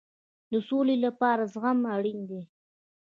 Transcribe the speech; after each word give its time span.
د 0.51 0.53
سولې 0.69 0.95
لپاره 1.05 1.41
زغم 1.53 1.79
اړین 1.95 2.19
دی 2.29 2.41